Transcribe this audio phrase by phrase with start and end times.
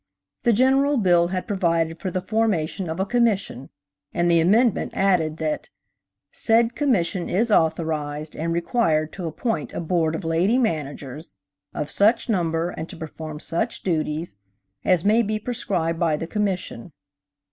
[0.41, 3.69] The general bill had provided for the formation of a Commission,
[4.15, 5.69] and the amendment added that
[6.31, 11.35] "said Commission is authorized and required to appoint a Board of Lady Managers,
[11.71, 14.39] of such number and to perform such duties
[14.83, 16.93] as may be prescribed by the Commission."